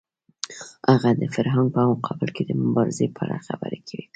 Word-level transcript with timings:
هغه 0.91 1.09
د 1.19 1.21
فرعون 1.33 1.67
په 1.75 1.81
مقابل 1.91 2.29
کې 2.35 2.43
د 2.45 2.51
مبارزې 2.63 3.07
په 3.15 3.19
اړه 3.25 3.37
خبرې 3.47 3.77
وکړې. 3.81 4.03